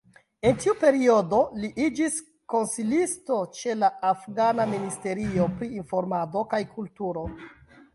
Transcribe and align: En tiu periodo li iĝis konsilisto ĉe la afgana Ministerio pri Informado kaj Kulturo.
En 0.51 0.55
tiu 0.61 0.73
periodo 0.83 1.41
li 1.65 1.69
iĝis 1.89 2.17
konsilisto 2.55 3.39
ĉe 3.61 3.77
la 3.85 3.93
afgana 4.15 4.69
Ministerio 4.75 5.49
pri 5.61 5.73
Informado 5.85 6.47
kaj 6.57 6.67
Kulturo. 6.77 7.33